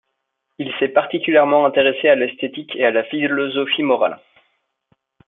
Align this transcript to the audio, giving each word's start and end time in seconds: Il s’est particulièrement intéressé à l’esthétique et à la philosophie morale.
Il 0.57 0.73
s’est 0.79 0.87
particulièrement 0.87 1.63
intéressé 1.67 2.09
à 2.09 2.15
l’esthétique 2.15 2.75
et 2.75 2.85
à 2.85 2.89
la 2.89 3.03
philosophie 3.03 3.83
morale. 3.83 4.19